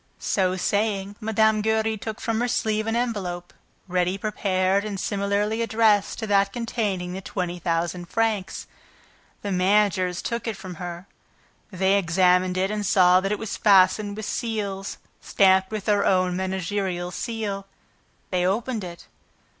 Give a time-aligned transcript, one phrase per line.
[0.17, 1.61] So saying, Mme.
[1.61, 3.53] Giry took from her sleeve an envelope
[3.87, 8.65] ready prepared and similarly addressed to that containing the twenty thousand francs.
[9.43, 11.05] The managers took it from her.
[11.71, 16.35] They examined it and saw that it was fastened with seals stamped with their own
[16.35, 17.67] managerial seal.
[18.31, 19.05] They opened it.